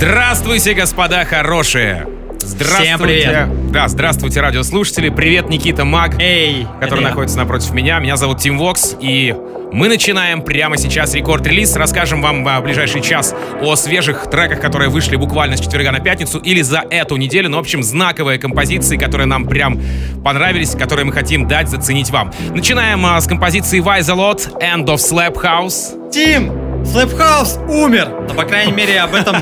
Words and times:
Здравствуйте, 0.00 0.72
господа 0.72 1.26
хорошие! 1.26 2.06
Здравствуйте. 2.38 2.84
Всем 2.84 3.00
привет. 3.00 3.70
Да, 3.70 3.86
здравствуйте, 3.86 4.40
радиослушатели. 4.40 5.10
Привет, 5.10 5.50
Никита 5.50 5.84
Маг, 5.84 6.14
Эй, 6.18 6.66
который 6.80 7.00
это 7.00 7.02
я. 7.02 7.08
находится 7.10 7.36
напротив 7.36 7.72
меня. 7.72 7.98
Меня 7.98 8.16
зовут 8.16 8.38
Тим 8.38 8.56
Вокс, 8.56 8.96
и 8.98 9.36
мы 9.72 9.88
начинаем 9.88 10.40
прямо 10.40 10.78
сейчас 10.78 11.14
Record 11.14 11.41
Release. 11.41 11.76
Расскажем 11.76 12.22
вам 12.22 12.42
в 12.42 12.60
ближайший 12.62 13.02
час 13.02 13.34
о 13.60 13.76
свежих 13.76 14.30
треках, 14.30 14.62
которые 14.62 14.88
вышли 14.88 15.16
буквально 15.16 15.58
с 15.58 15.60
четверга 15.60 15.92
на 15.92 16.00
пятницу 16.00 16.38
или 16.38 16.62
за 16.62 16.82
эту 16.90 17.16
неделю. 17.16 17.50
Ну, 17.50 17.58
в 17.58 17.60
общем, 17.60 17.82
знаковые 17.82 18.38
композиции, 18.38 18.96
которые 18.96 19.26
нам 19.26 19.46
прям 19.46 19.78
понравились, 20.24 20.70
которые 20.70 21.04
мы 21.04 21.12
хотим 21.12 21.46
дать, 21.46 21.68
заценить 21.68 22.08
вам. 22.08 22.32
Начинаем 22.54 23.04
а, 23.04 23.20
с 23.20 23.26
композиции 23.26 23.82
VIZE, 23.82 24.10
Alott, 24.10 24.62
End 24.62 24.86
of 24.86 24.96
Slap 24.96 25.34
House. 25.34 26.10
Тим, 26.10 26.69
Слэпхаус 26.84 27.58
умер. 27.68 28.08
Ну, 28.28 28.34
по 28.34 28.44
крайней 28.44 28.72
мере, 28.72 29.00
об 29.00 29.14
этом 29.14 29.36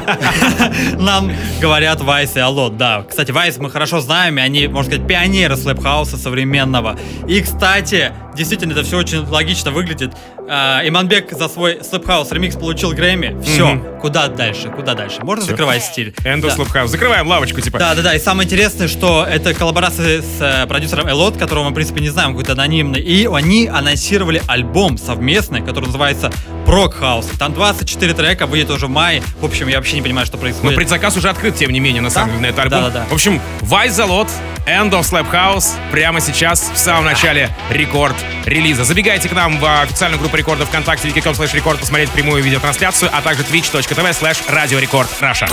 нам 0.99 1.33
говорят 1.61 2.01
VIZE 2.01 2.37
и 2.37 2.41
Alott. 2.41 2.77
Да, 2.77 3.05
кстати, 3.09 3.31
VIZE 3.31 3.57
мы 3.59 3.71
хорошо 3.71 4.01
знаем, 4.01 4.39
и 4.39 4.43
они, 4.43 4.67
можно 4.69 4.93
сказать, 4.93 5.07
пионеры 5.07 5.57
слэпхауса 5.57 6.17
современного. 6.17 6.99
И, 7.27 7.41
кстати, 7.41 8.13
действительно, 8.39 8.73
это 8.73 8.83
все 8.85 8.97
очень 8.97 9.27
логично 9.27 9.71
выглядит. 9.71 10.13
А, 10.49 10.81
Иманбек 10.85 11.31
за 11.33 11.49
свой 11.49 11.81
слэпхаус 11.85 12.33
ремикс 12.33 12.57
получил 12.57 12.93
Грэмми. 12.93 13.39
Все, 13.43 13.75
Мгм. 13.75 14.01
куда 14.01 14.29
дальше, 14.29 14.71
куда 14.71 14.95
дальше? 14.95 15.19
Можно 15.23 15.43
Всё. 15.45 15.51
закрывать 15.53 15.83
стиль? 15.85 16.15
End 16.25 16.41
of 16.41 16.49
Да. 16.57 16.63
Slap 16.63 16.73
House. 16.73 16.87
Закрываем 16.89 17.27
лавочку, 17.29 17.61
типа. 17.61 17.79
Да, 17.79 17.95
да, 17.95 18.01
да. 18.03 18.15
И 18.15 18.19
самое 18.19 18.47
интересное, 18.47 18.89
что 18.89 19.27
это 19.29 19.53
коллаборация 19.53 20.23
с 20.23 20.41
э, 20.41 20.67
продюсером 20.67 21.09
Alott, 21.11 21.37
которого 21.37 21.65
мы, 21.65 21.71
в 21.73 21.75
принципе, 21.75 22.01
не 22.01 22.09
знаем, 22.09 22.31
какой-то 22.31 22.53
анонимный. 22.53 23.01
И 23.01 23.27
они 23.27 23.67
анонсировали 23.67 24.41
альбом 24.47 24.97
совместный, 24.97 25.61
который 25.61 25.87
называется 25.87 26.31
Прок 26.65 26.95
Хаус. 26.95 27.27
Там 27.39 27.53
24 27.53 28.15
трека, 28.15 28.47
выйдет 28.47 28.71
уже 28.71 28.87
в 28.87 28.91
мае. 28.91 29.23
В 29.41 29.45
общем, 29.45 29.69
я 29.69 29.77
вообще 29.77 29.97
не 29.97 30.03
понимаю, 30.03 30.27
что 30.27 30.37
Но 30.37 30.43
происходит. 30.43 30.77
предзаказ 30.77 31.17
уже 31.17 31.29
открыт, 31.29 31.57
тем 31.57 31.71
не 31.71 31.81
менее, 31.81 32.01
на 32.01 32.11
самом 32.11 32.31
деле, 32.31 32.41
на 32.43 32.47
этот 32.47 32.61
альбом. 32.61 32.83
Да-да-да. 32.85 33.07
В 33.11 33.13
общем, 33.15 33.41
Lot, 33.63 34.29
End 34.67 34.91
of 34.91 35.01
Slap 35.01 35.31
House 35.33 35.73
прямо 35.91 36.21
сейчас, 36.21 36.71
в 36.75 36.79
самом 36.79 37.05
начале 37.05 37.51
рекорд 37.71 38.15
релиза. 38.45 38.85
Забегайте 38.85 39.29
к 39.29 39.33
нам 39.33 39.59
в 39.59 39.83
официальную 39.83 40.21
группу 40.21 40.37
рекордов 40.37 40.69
ВКонтакте, 40.69 41.09
wiki.com 41.09 41.35
slash 41.35 41.55
рекорд, 41.55 41.81
посмотреть 41.81 42.11
прямую 42.11 42.43
видеотрансляцию, 42.43 43.11
а 43.13 43.23
также 43.23 43.43
twitch.tv 43.43 44.11
slash 44.11 44.43
радиорекорд 44.49 45.11
Раша. 45.21 45.47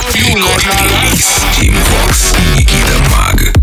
Nikita 2.53 2.99
Mag. 3.11 3.54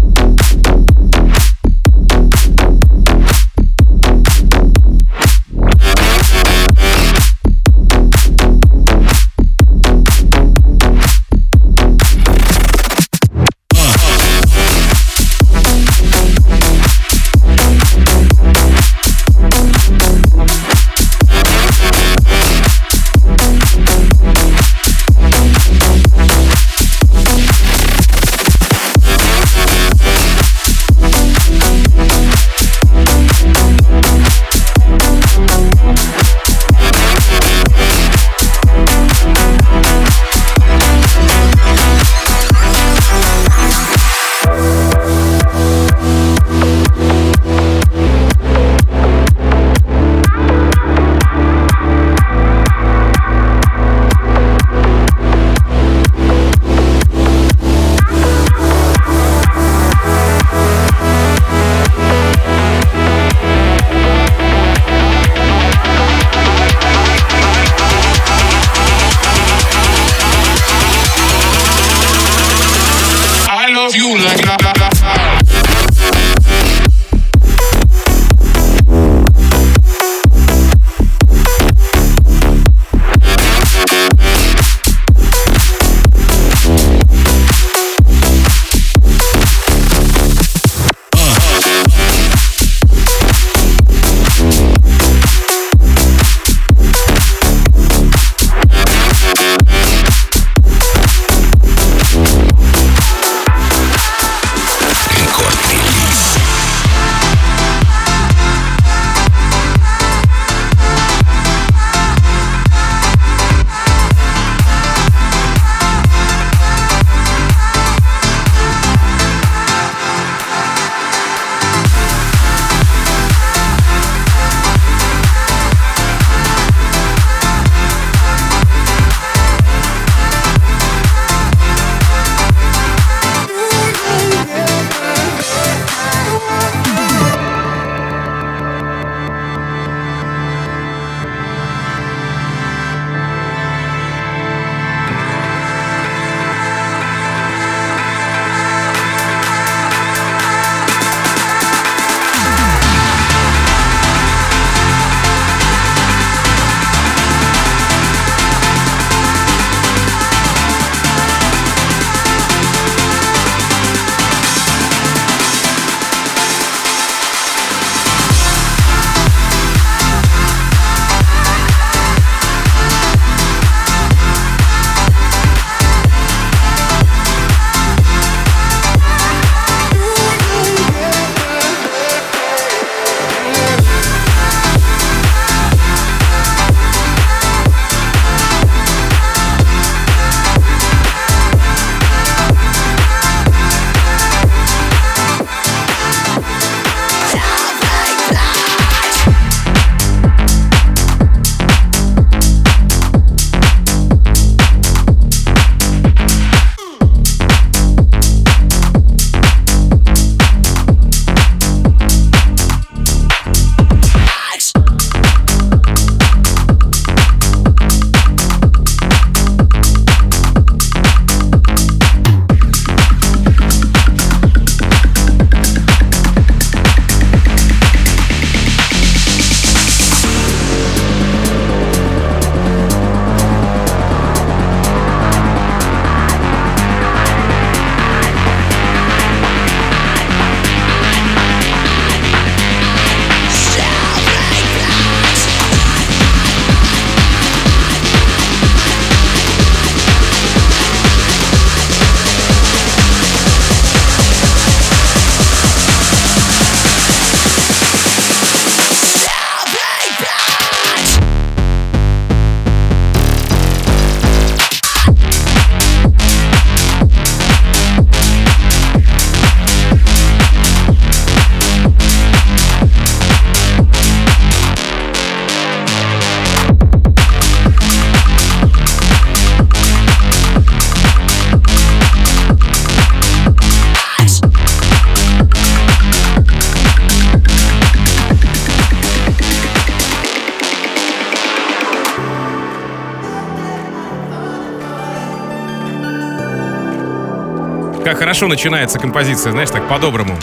хорошо 298.23 298.47
начинается 298.47 299.01
композиция, 299.01 299.51
знаешь, 299.51 299.71
так 299.71 299.89
по-доброму. 299.89 300.39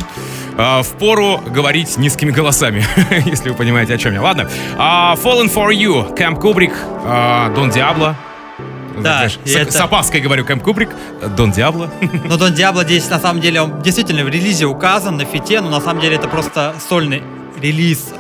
А, 0.58 0.84
в 0.84 0.90
пору 0.98 1.38
говорить 1.48 1.96
низкими 1.96 2.30
голосами, 2.30 2.84
если 3.26 3.52
вы 3.52 3.56
понимаете, 3.56 3.94
о 3.94 3.98
чем 3.98 4.12
я. 4.12 4.22
Ладно. 4.22 4.50
А, 4.78 5.16
Fallen 5.16 5.50
for 5.50 5.70
You, 5.70 6.14
Camp 6.14 6.42
Kubrick, 6.42 6.74
а, 7.06 7.48
Don 7.56 7.70
Diablo, 7.70 8.18
да, 8.98 9.30
с, 9.30 9.56
это... 9.56 9.72
с 9.72 9.78
опаской 9.78 10.20
говорю, 10.20 10.44
Camp 10.44 10.62
Kubrick, 10.62 10.90
Don 11.38 11.52
Diablo. 11.52 11.90
Но 12.26 12.36
Don 12.36 12.54
Diablo 12.54 12.84
здесь, 12.84 13.10
на 13.10 13.18
самом 13.18 13.40
деле, 13.40 13.62
он 13.62 13.82
действительно 13.82 14.26
в 14.26 14.28
релизе 14.28 14.66
указан 14.66 15.16
на 15.16 15.24
фите, 15.24 15.62
но 15.62 15.70
на 15.70 15.80
самом 15.80 16.02
деле 16.02 16.18
это 16.18 16.28
просто 16.28 16.76
сольный 16.90 17.24
релиз 17.62 18.14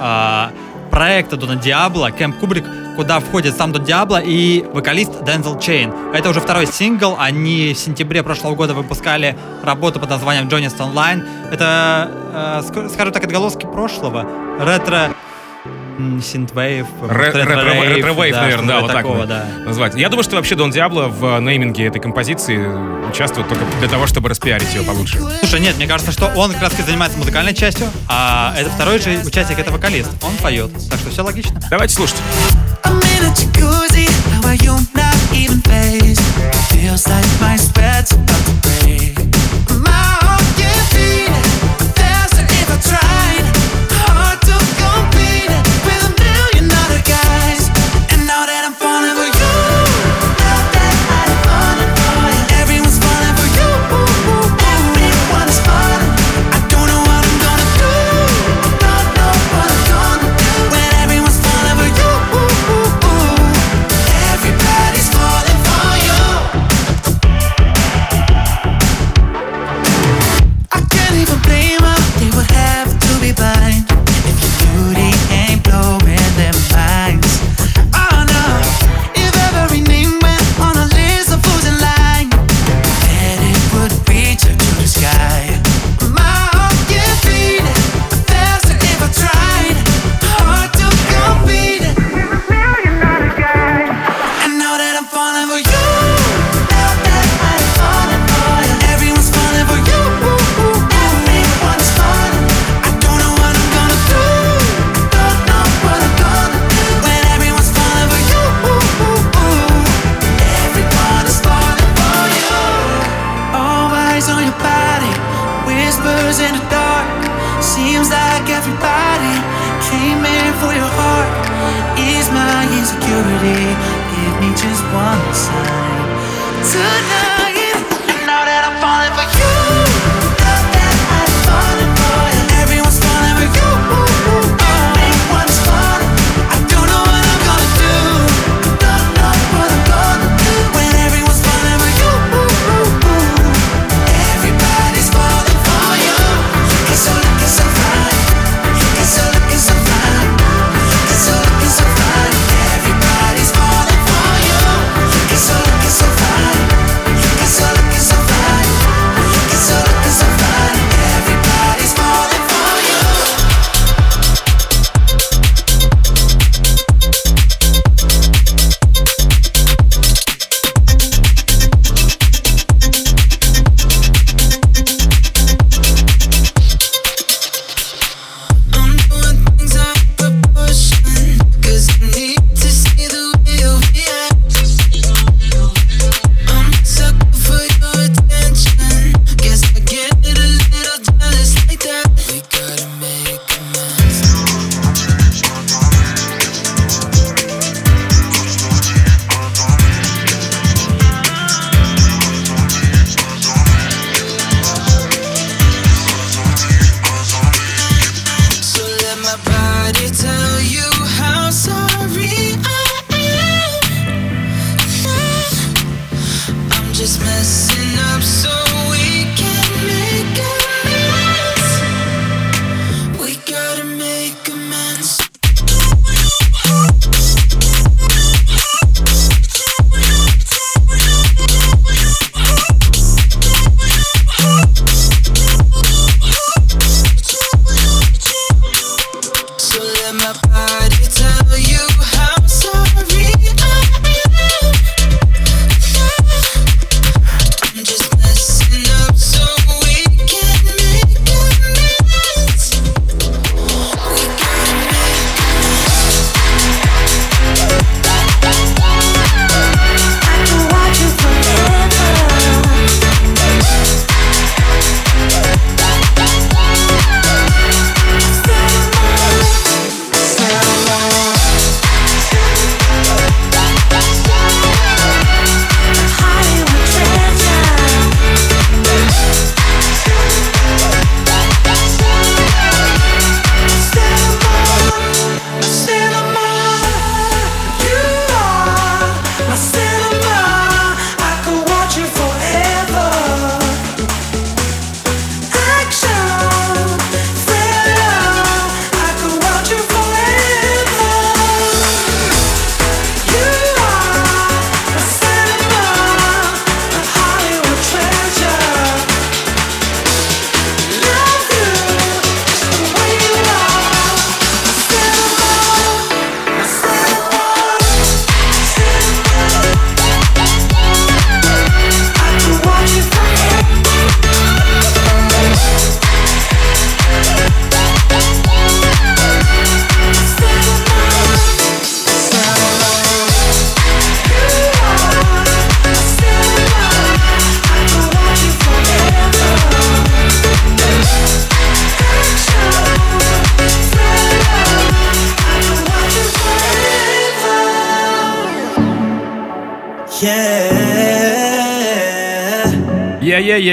проекта 0.90 1.36
Дона 1.36 1.58
Диабло. 1.58 2.12
Camp 2.18 2.40
Kubrick 2.40 2.64
куда 2.96 3.20
входит 3.20 3.56
сам 3.56 3.72
Don 3.72 3.84
Diablo 3.84 4.22
и 4.22 4.64
вокалист 4.74 5.24
Denzel 5.24 5.60
Chain. 5.60 5.94
Это 6.14 6.30
уже 6.30 6.40
второй 6.40 6.68
сингл, 6.68 7.16
они 7.18 7.74
в 7.74 7.78
сентябре 7.78 8.24
прошлого 8.24 8.56
года 8.56 8.74
выпускали 8.74 9.38
работу 9.64 10.00
под 10.00 10.10
названием 10.10 10.48
«Johnny's 10.48 10.68
Online». 10.68 11.26
Это, 11.52 12.12
э, 12.64 12.90
скажу 12.90 13.12
так, 13.12 13.24
отголоски 13.24 13.66
прошлого, 13.66 14.26
ретро 14.60 15.14
синтвейв, 16.22 16.86
э, 17.02 17.08
ретро-вейв, 17.10 18.36
наверное, 18.36 18.68
да, 18.68 18.82
вот 18.82 18.92
такого, 18.92 19.28
так 19.28 19.28
да. 19.28 19.66
назвать. 19.66 19.96
Я 19.96 20.10
думаю, 20.10 20.24
что 20.24 20.36
вообще 20.36 20.56
Don 20.56 20.72
Diablo 20.72 21.08
в 21.08 21.40
нейминге 21.40 21.88
этой 21.88 22.02
композиции 22.02 22.58
участвует 23.10 23.48
только 23.48 23.64
для 23.80 23.88
того, 23.90 24.08
чтобы 24.08 24.30
распиарить 24.30 24.74
ее 24.74 24.84
получше. 24.84 25.20
Слушай, 25.40 25.60
нет, 25.60 25.76
мне 25.78 25.88
кажется, 25.88 26.12
что 26.12 26.32
он 26.36 26.54
как 26.54 26.62
раз 26.64 26.74
занимается 26.86 27.18
музыкальной 27.18 27.54
частью, 27.54 27.88
а 28.08 28.54
это 28.58 28.70
второй 28.70 29.00
же 29.00 29.22
участник 29.26 29.60
это 29.60 29.72
вокалист. 29.72 30.12
Он 30.24 30.34
поет, 30.38 30.72
так 30.90 31.00
что 31.00 31.10
все 31.10 31.24
логично. 31.24 31.60
Давайте 31.70 31.94
слушать. 31.96 32.18
Feels 36.72 37.06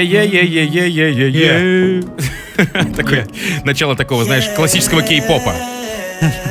е-е-е-е-е-е-е-е. 0.03 2.01
Такое 2.95 3.27
начало 3.63 3.95
такого, 3.95 4.23
знаешь, 4.23 4.45
классического 4.55 5.01
кей-попа. 5.01 5.53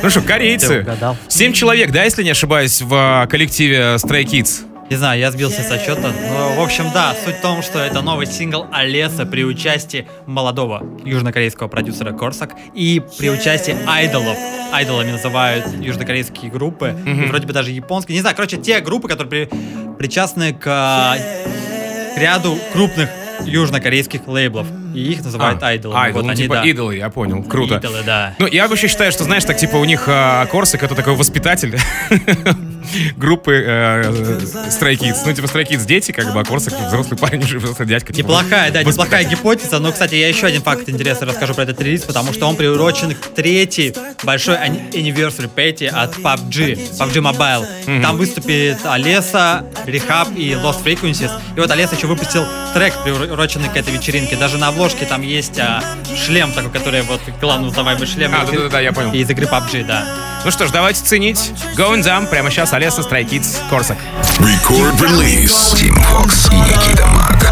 Ну 0.01 0.09
что, 0.09 0.21
корейцы. 0.21 0.85
Семь 1.27 1.53
человек, 1.53 1.91
да, 1.91 2.03
если 2.03 2.23
не 2.23 2.29
ошибаюсь, 2.29 2.81
в 2.81 2.93
а, 2.93 3.27
коллективе 3.27 3.77
э, 3.77 3.95
Stray 3.95 4.23
Kids? 4.23 4.63
Не 4.89 4.95
знаю, 4.95 5.19
я 5.19 5.31
сбился 5.31 5.63
со 5.63 5.77
счета. 5.77 6.13
Но, 6.29 6.53
в 6.55 6.61
общем, 6.61 6.85
да, 6.93 7.13
суть 7.25 7.35
в 7.35 7.41
том, 7.41 7.61
что 7.61 7.79
это 7.79 8.01
новый 8.01 8.25
сингл 8.25 8.67
Олеса 8.71 9.25
при 9.25 9.43
участии 9.43 10.07
молодого 10.25 10.81
южнокорейского 11.03 11.67
продюсера 11.67 12.13
Корсак 12.13 12.55
и 12.73 13.01
при 13.17 13.29
участии 13.29 13.75
айдолов. 13.85 14.37
Айдолами 14.71 15.11
называют 15.11 15.65
южнокорейские 15.81 16.49
группы, 16.49 16.95
mm-hmm. 16.97 17.27
вроде 17.27 17.47
бы 17.47 17.51
даже 17.51 17.71
японские. 17.71 18.15
Не 18.15 18.21
знаю, 18.21 18.35
короче, 18.35 18.57
те 18.57 18.79
группы, 18.79 19.09
которые 19.09 19.47
при, 19.47 19.57
причастны 19.97 20.53
к, 20.53 20.63
а, 20.65 21.17
к 22.15 22.17
ряду 22.17 22.57
крупных 22.71 23.09
южнокорейских 23.45 24.27
лейблов. 24.27 24.67
И 24.93 25.11
их 25.11 25.23
называют 25.23 25.61
А, 25.61 25.67
айдолами. 25.67 25.99
Айдол, 25.99 26.21
Вот 26.21 26.25
ну, 26.25 26.31
они, 26.31 26.43
типа 26.43 26.55
да. 26.55 26.63
идолы, 26.63 26.95
я 26.97 27.09
понял. 27.09 27.43
Круто. 27.43 27.75
Идолы, 27.75 27.99
да. 28.05 28.35
Ну, 28.39 28.47
я 28.47 28.67
вообще 28.67 28.87
считаю, 28.87 29.11
что, 29.11 29.23
знаешь, 29.23 29.43
так, 29.45 29.57
типа, 29.57 29.75
у 29.75 29.85
них 29.85 30.05
а, 30.07 30.45
Корсак 30.47 30.83
это 30.83 30.95
такой 30.95 31.15
воспитатель 31.15 31.77
группы 33.15 33.53
э, 33.65 34.01
Stray 34.69 34.97
Kids. 34.97 35.17
Ну, 35.25 35.33
типа, 35.33 35.45
Stray 35.45 35.67
Kids 35.67 35.85
дети, 35.85 36.11
как 36.11 36.33
бы, 36.33 36.39
а 36.39 36.43
Корсак 36.43 36.73
взрослый 36.87 37.17
парень, 37.17 37.43
уже 37.43 37.59
взрослый 37.59 37.87
дядька. 37.87 38.13
типа, 38.13 38.27
Неплохая, 38.27 38.71
да, 38.71 38.83
неплохая 38.83 39.23
гипотеза. 39.23 39.79
Но, 39.79 39.91
кстати, 39.91 40.15
я 40.15 40.27
еще 40.27 40.47
один 40.47 40.61
факт 40.61 40.87
интересный 40.89 41.27
расскажу 41.27 41.53
про 41.53 41.63
этот 41.63 41.81
релиз, 41.81 42.01
потому 42.03 42.33
что 42.33 42.47
он 42.47 42.55
приурочен 42.55 43.13
к 43.15 43.27
третьей 43.35 43.93
большой 44.23 44.55
anniversary 44.57 45.47
пэти 45.47 45.85
от 45.85 46.17
PUBG, 46.17 46.97
PUBG 46.99 47.21
Mobile. 47.21 48.01
Там 48.01 48.17
выступит 48.17 48.77
Алеса, 48.85 49.65
Rehab 49.85 50.35
и 50.35 50.51
Lost 50.51 50.83
Frequencies. 50.83 51.31
И 51.55 51.59
вот 51.59 51.69
Алеса 51.71 51.95
еще 51.95 52.07
выпустил 52.07 52.45
трек, 52.73 52.93
приуроченный 53.03 53.69
к 53.69 53.75
этой 53.77 53.93
вечеринке. 53.93 54.35
Даже 54.35 54.57
на 54.57 54.67
обложке 54.69 55.05
там 55.05 55.21
есть 55.21 55.57
а, 55.59 55.83
шлем 56.25 56.51
такой, 56.51 56.71
который 56.71 57.01
вот 57.01 57.21
главный 57.41 57.67
узнаваемый 57.69 58.07
шлем. 58.07 58.31
А, 58.35 58.45
да-да-да, 58.45 58.79
я 58.79 58.91
понял. 58.93 59.13
Из 59.13 59.29
игры 59.29 59.45
PUBG, 59.45 59.85
да. 59.85 60.05
Ну 60.45 60.51
что 60.51 60.67
ж, 60.67 60.71
давайте 60.71 61.03
ценить. 61.03 61.51
Going 61.75 62.03
Down 62.03 62.27
прямо 62.27 62.49
сейчас 62.51 62.71
Солеса, 62.77 63.01
Страйкидс, 63.01 63.57
Корсак. 63.71 63.97
Record 64.37 64.99
Release. 64.99 65.75
Тим 65.75 65.95
Фокс 65.95 66.47
и 66.51 66.55
Никита 66.57 67.07
Мак. 67.07 67.43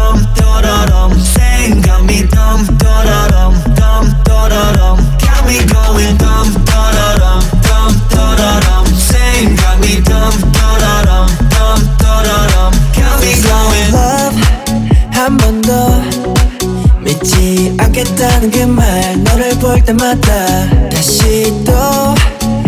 너를 19.24 19.50
볼 19.58 19.82
때마다 19.82 20.88
다시 20.90 21.52
또 21.64 22.14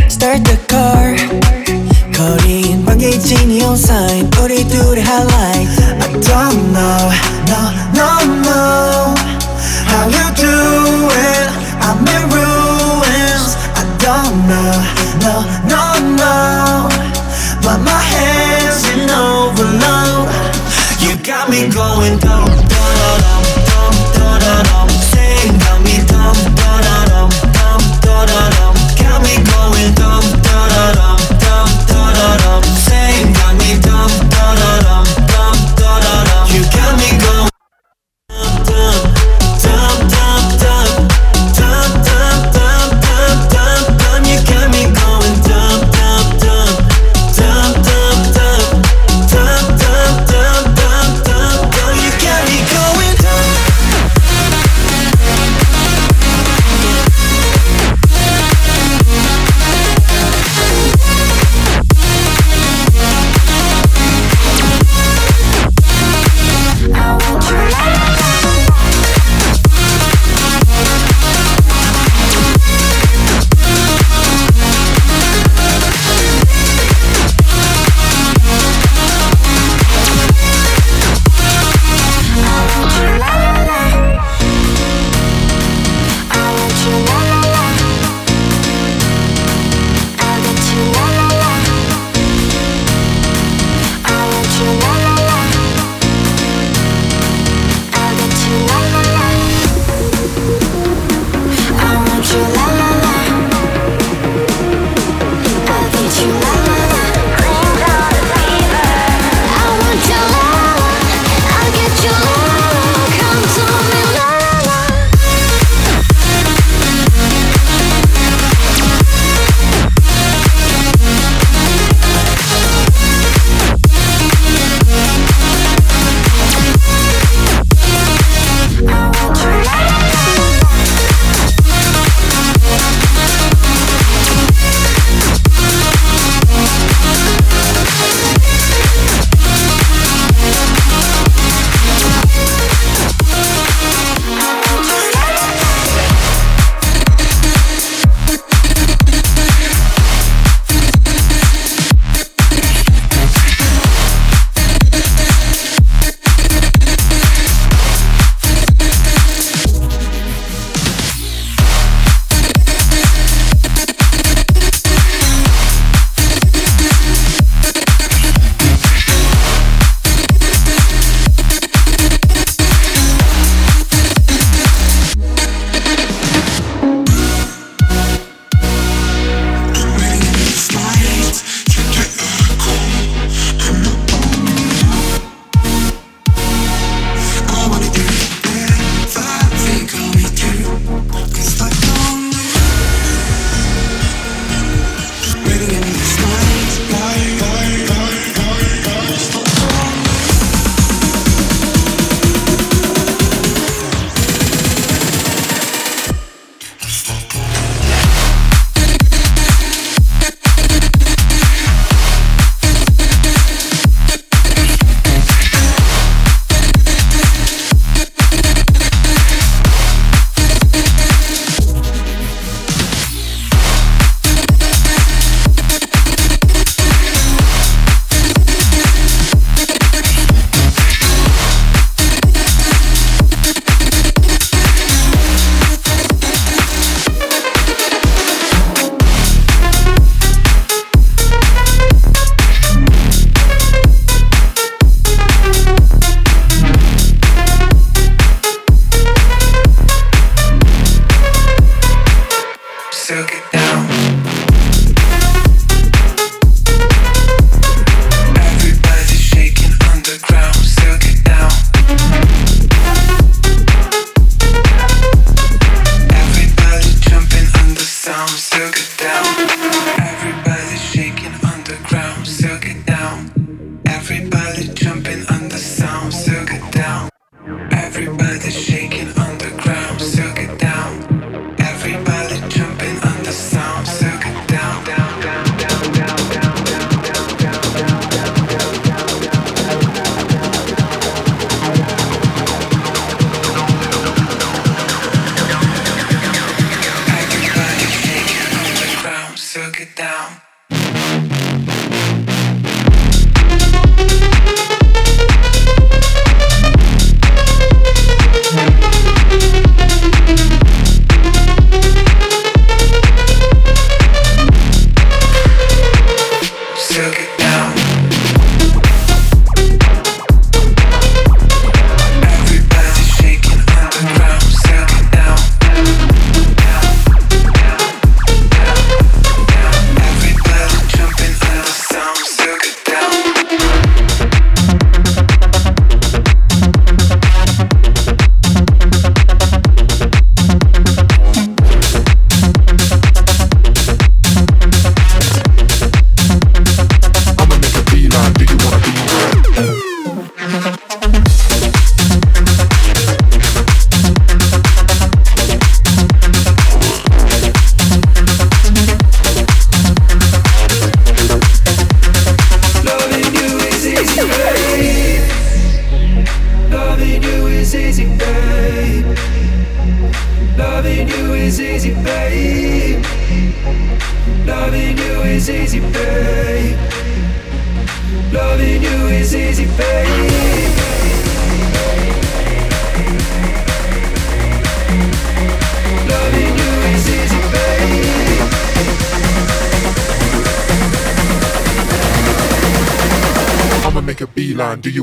Start 0.09 0.43
the 0.45 0.59
car 0.67 1.78
거린 2.18 2.86
방개진 2.86 3.48
neon 3.50 3.74
sign 3.76 4.30
우리 4.42 4.68
둘의 4.68 5.04
highlight 5.04 5.70
I 6.02 6.08
don't 6.20 6.74
know, 6.74 7.12
no, 7.50 7.60
no, 7.94 8.08
no 8.42 9.16
How 9.88 10.08
you 10.08 10.26
do 10.36 11.10
it, 11.12 11.48
I'm 11.82 12.00
in 12.08 12.24
ruins 12.34 13.56
I 13.76 13.84
don't 14.00 14.48
know, 14.50 14.74
no, 15.24 15.36
no, 15.68 15.84
no 16.16 16.90
But 17.62 17.80
my 17.82 18.02
hands 18.14 18.84
in 18.90 19.10
overload 19.10 20.30
You 21.00 21.16
got 21.24 21.50
me 21.50 21.70
going 21.70 22.18
dumb, 22.20 22.50
da-da-dum, 22.50 23.47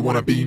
wanna 0.05 0.21
be 0.21 0.44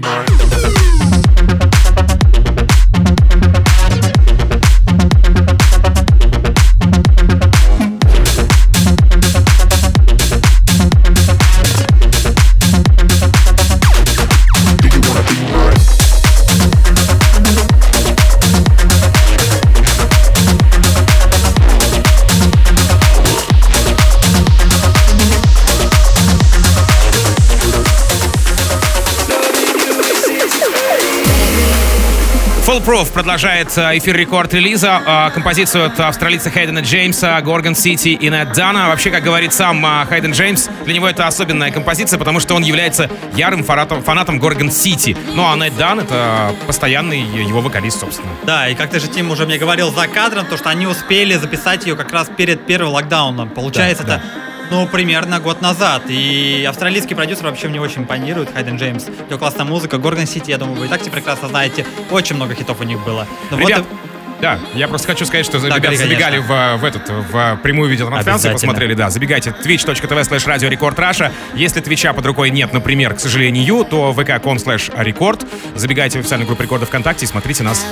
Proof 32.88 33.12
продолжает 33.12 33.76
э, 33.76 33.98
эфир 33.98 34.16
рекорд 34.16 34.54
релиза. 34.54 35.02
Э, 35.06 35.30
Композицию 35.34 35.84
от 35.84 36.00
австралийца 36.00 36.48
Хейдена 36.48 36.78
Джеймса, 36.78 37.38
Горгон 37.42 37.74
Сити 37.74 38.08
и 38.08 38.30
Нед 38.30 38.54
Дана. 38.54 38.88
Вообще, 38.88 39.10
как 39.10 39.22
говорит 39.22 39.52
сам 39.52 39.84
э, 39.84 40.06
Хейден 40.08 40.32
Джеймс, 40.32 40.70
для 40.86 40.94
него 40.94 41.06
это 41.06 41.26
особенная 41.26 41.70
композиция, 41.70 42.18
потому 42.18 42.40
что 42.40 42.54
он 42.54 42.62
является 42.62 43.10
ярым 43.36 43.62
фанатом, 43.62 44.02
фанатом 44.02 44.38
Горгон 44.38 44.70
Сити. 44.70 45.14
Ну 45.34 45.46
а 45.46 45.54
Нед 45.56 45.76
Дан— 45.76 46.00
это 46.00 46.54
постоянный 46.66 47.20
его 47.20 47.60
вокалист, 47.60 48.00
собственно. 48.00 48.32
Да, 48.44 48.66
и 48.70 48.74
как 48.74 48.88
ты 48.88 49.00
же, 49.00 49.08
Тим, 49.08 49.30
уже 49.30 49.44
мне 49.44 49.58
говорил 49.58 49.92
за 49.92 50.08
кадром, 50.08 50.46
то, 50.46 50.56
что 50.56 50.70
они 50.70 50.86
успели 50.86 51.34
записать 51.34 51.84
ее 51.84 51.94
как 51.94 52.10
раз 52.10 52.30
перед 52.34 52.64
первым 52.64 52.94
локдауном. 52.94 53.50
Получается, 53.50 54.04
Да, 54.04 54.14
это, 54.14 54.22
ну, 54.70 54.86
примерно 54.86 55.40
год 55.40 55.60
назад. 55.60 56.02
И 56.08 56.64
австралийский 56.68 57.14
продюсер 57.14 57.44
вообще 57.44 57.68
мне 57.68 57.80
очень 57.80 58.02
импонирует, 58.02 58.52
Хайден 58.52 58.76
Джеймс. 58.76 59.06
У 59.08 59.28
него 59.28 59.38
классная 59.38 59.64
музыка, 59.64 59.98
Горгон 59.98 60.26
Сити, 60.26 60.50
я 60.50 60.58
думаю, 60.58 60.78
вы 60.78 60.86
и 60.86 60.88
так 60.88 61.00
все 61.02 61.10
прекрасно 61.10 61.48
знаете. 61.48 61.86
Очень 62.10 62.36
много 62.36 62.54
хитов 62.54 62.80
у 62.80 62.84
них 62.84 63.02
было. 63.04 63.26
Вот 63.50 63.60
Ребят, 63.60 63.80
и- 63.80 64.17
да, 64.40 64.58
я 64.74 64.88
просто 64.88 65.08
хочу 65.08 65.26
сказать, 65.26 65.44
что 65.44 65.58
Да, 65.60 65.76
ребята 65.76 65.96
забегали 65.96 66.38
в, 66.38 66.76
в 66.78 66.84
этот, 66.84 67.08
в 67.08 67.58
прямую 67.62 67.90
видеотрансляцию, 67.90 68.52
посмотрели, 68.52 68.94
да, 68.94 69.10
забегайте 69.10 69.50
twitch.tv 69.50 70.20
slash 70.22 70.46
радио 70.46 70.68
рекорд 70.68 70.98
Раша. 70.98 71.32
Если 71.54 71.80
твича 71.80 72.12
под 72.12 72.26
рукой 72.26 72.50
нет, 72.50 72.72
например, 72.72 73.14
к 73.14 73.20
сожалению, 73.20 73.84
то 73.84 74.14
vk.com 74.16 74.56
slash 74.56 74.92
рекорд. 75.02 75.44
Забегайте 75.74 76.18
в 76.18 76.20
официальную 76.20 76.46
группу 76.46 76.62
рекорда 76.62 76.86
ВКонтакте 76.86 77.24
и 77.24 77.28
смотрите 77.28 77.62
нас 77.62 77.84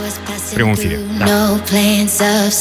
в 0.50 0.54
прямом 0.54 0.74
эфире. 0.74 0.98
No 1.20 1.60
plans 1.66 2.20
of 2.20 2.52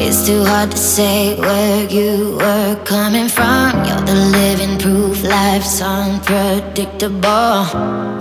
It's 0.00 0.24
too 0.24 0.44
hard 0.44 0.70
to 0.70 0.76
say 0.76 1.34
where 1.40 1.84
you 1.90 2.36
were 2.36 2.76
coming 2.84 3.28
from. 3.28 3.84
You're 3.84 4.00
the 4.06 4.14
living 4.14 4.78
proof 4.78 5.24
life's 5.24 5.82
unpredictable. 5.82 7.66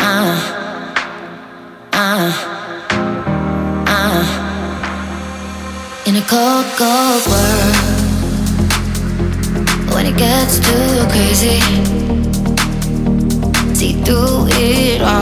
Uh, 0.01 0.35
uh, 1.93 2.31
uh. 3.87 4.23
In 6.07 6.15
a 6.15 6.21
cold, 6.21 6.65
cold 6.81 7.23
world, 7.29 7.75
when 9.93 10.07
it 10.07 10.17
gets 10.17 10.57
too 10.57 11.05
crazy, 11.13 11.61
see 13.75 14.01
through 14.01 14.47
it 14.49 15.03
all. 15.03 15.16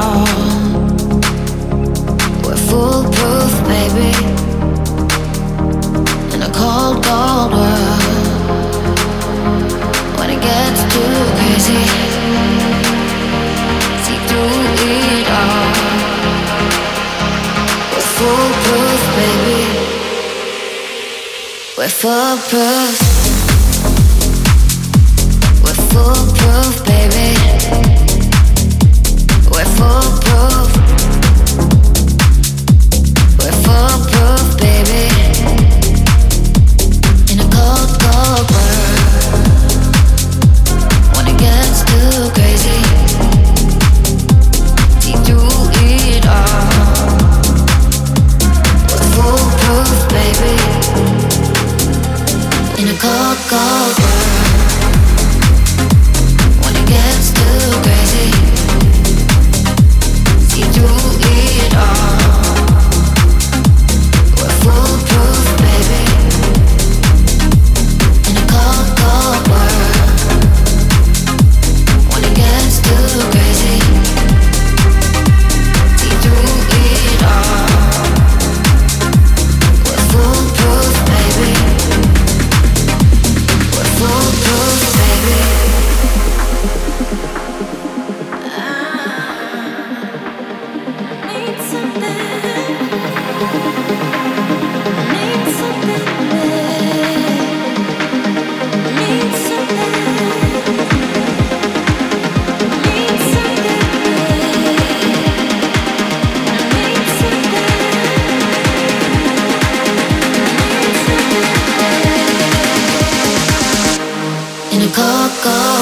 coco 114.92 115.75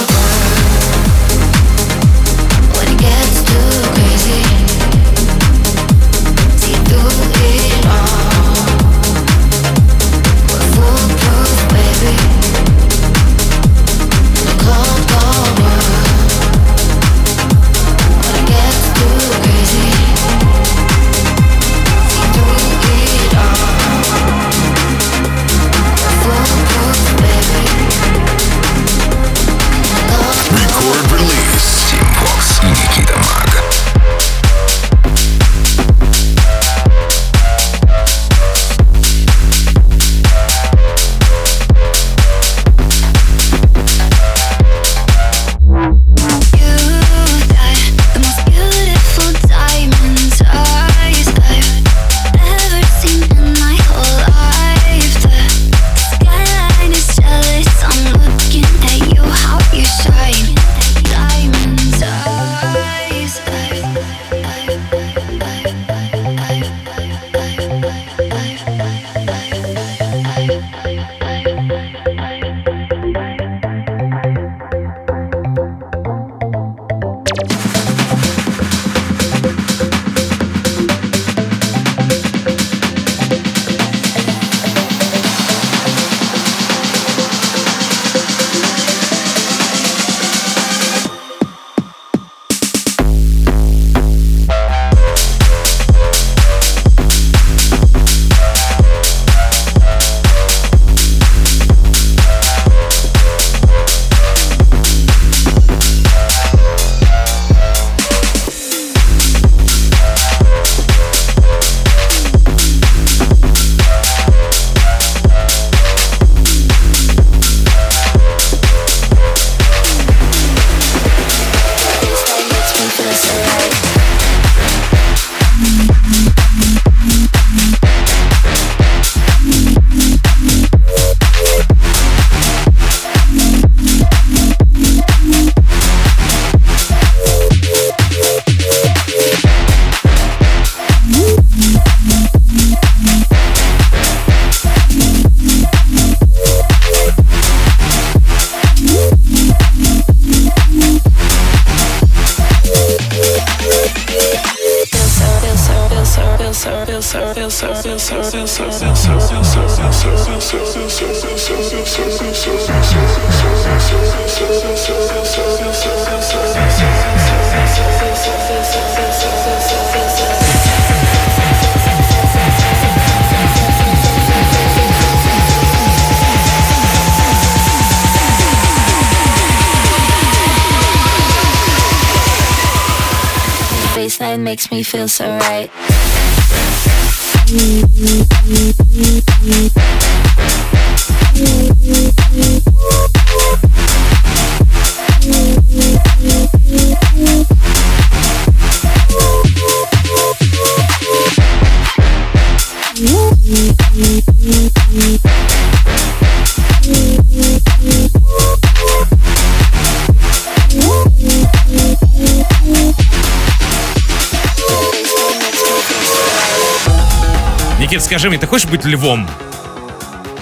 хочешь 218.64 218.70
быть 218.70 218.86
львом? 218.86 219.28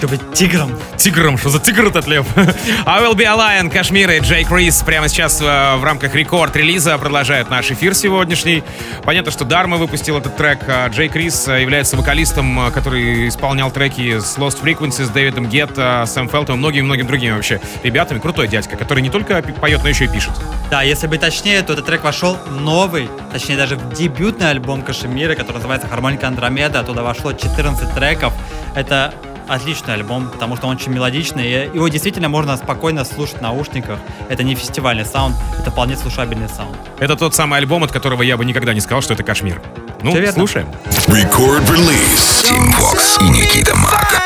Ты 0.02 0.08
быть 0.08 0.32
тигром. 0.34 0.76
Тигром, 0.96 1.38
что 1.38 1.48
за 1.48 1.60
тигр 1.60 1.86
этот 1.86 2.08
лев? 2.08 2.26
I 2.36 3.02
Will 3.04 3.14
Be 3.14 3.22
a 3.22 3.36
Lion, 3.36 3.70
Кашмир 3.70 4.10
и 4.10 4.18
Джей 4.18 4.42
Крис 4.42 4.82
прямо 4.84 5.08
сейчас 5.08 5.40
э, 5.40 5.76
в 5.76 5.84
рамках 5.84 6.16
рекорд-релиза 6.16 6.98
продолжают 6.98 7.50
наш 7.50 7.70
эфир 7.70 7.94
сегодняшний. 7.94 8.64
Понятно, 9.04 9.30
что 9.30 9.44
Дарма 9.44 9.76
выпустил 9.76 10.18
этот 10.18 10.36
трек. 10.36 10.58
а 10.66 10.88
Джей 10.88 11.08
Крис 11.08 11.46
э, 11.46 11.62
является 11.62 11.96
вокалистом, 11.96 12.66
э, 12.66 12.70
который 12.72 13.28
исполнял 13.28 13.70
треки 13.70 14.18
с 14.18 14.38
Lost 14.38 14.60
Frequency, 14.60 15.04
с 15.04 15.08
Дэвидом 15.08 15.46
Гетто, 15.48 16.02
Сэм 16.04 16.28
Фелтом 16.28 16.56
и 16.56 16.58
многими-многими 16.58 17.06
другими 17.06 17.34
вообще 17.34 17.60
ребятами. 17.84 18.18
Крутой 18.18 18.48
дядька, 18.48 18.76
который 18.76 19.04
не 19.04 19.10
только 19.10 19.40
поет, 19.60 19.84
но 19.84 19.88
еще 19.88 20.06
и 20.06 20.08
пишет. 20.08 20.32
Да, 20.68 20.82
если 20.82 21.06
быть 21.06 21.20
точнее, 21.20 21.62
то 21.62 21.74
этот 21.74 21.86
трек 21.86 22.02
вошел 22.02 22.36
новый, 22.50 23.08
точнее 23.30 23.56
даже 23.56 23.76
в 23.76 23.94
дебютный 23.94 24.50
альбом 24.50 24.82
Кашемира, 24.82 25.36
который 25.36 25.58
называется 25.58 25.86
«Хармоника 25.86 26.26
Андромеда». 26.26 26.82
Туда 26.82 27.04
вошло 27.04 27.32
14 27.32 27.94
треков. 27.94 28.32
Это 28.74 29.14
отличный 29.54 29.94
альбом, 29.94 30.28
потому 30.28 30.56
что 30.56 30.66
он 30.66 30.76
очень 30.76 30.92
мелодичный, 30.92 31.46
и 31.46 31.74
его 31.74 31.88
действительно 31.88 32.28
можно 32.28 32.56
спокойно 32.56 33.04
слушать 33.04 33.38
в 33.38 33.40
наушниках. 33.42 33.98
Это 34.28 34.42
не 34.42 34.54
фестивальный 34.54 35.04
саунд, 35.04 35.36
это 35.60 35.70
вполне 35.70 35.96
слушабельный 35.96 36.48
саунд. 36.48 36.76
Это 36.98 37.16
тот 37.16 37.34
самый 37.34 37.58
альбом, 37.58 37.84
от 37.84 37.92
которого 37.92 38.22
я 38.22 38.36
бы 38.36 38.44
никогда 38.44 38.74
не 38.74 38.80
сказал, 38.80 39.02
что 39.02 39.14
это 39.14 39.22
Кашмир. 39.22 39.62
Ну, 40.02 40.10
Все 40.10 40.32
слушаем. 40.32 40.68
Record 41.08 41.66
release. 41.68 42.44
Team 42.44 42.72
Vox 42.78 43.20
и 43.20 43.28
Никита 43.30 43.74
Мак. 43.76 44.22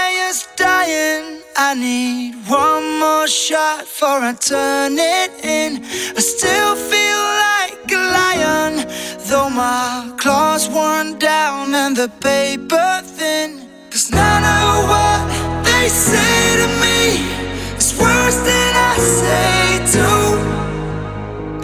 I 1.58 1.72
need 1.74 2.34
one 2.46 2.98
more 2.98 3.26
shot 3.26 3.86
for 3.86 4.06
I 4.06 4.34
turn 4.34 4.98
it 4.98 5.30
in. 5.42 5.82
I 6.14 6.20
still 6.20 6.76
feel 6.76 7.22
like 7.46 7.90
a 7.90 8.02
lion, 8.16 8.86
though 9.26 9.48
my 9.48 10.12
claws 10.18 10.68
worn 10.68 11.18
down 11.18 11.74
and 11.74 11.96
the 11.96 12.10
paper 12.20 13.02
they 15.86 15.92
say 15.92 16.56
to 16.62 16.68
me 16.82 16.98
worse 17.94 18.38
than 18.48 18.72
I 18.74 18.96
say. 18.98 19.78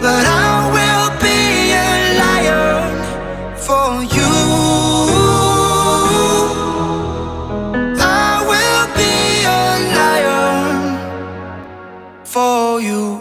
But 0.03 0.25
I 0.25 0.49
will 0.75 1.09
be 1.25 1.39
a 1.75 1.93
for 3.67 3.91
you. 4.15 4.33
I 7.99 8.33
will 8.51 8.87
be 9.01 9.13
a 9.45 9.67
for 12.23 12.81
you. 12.81 13.12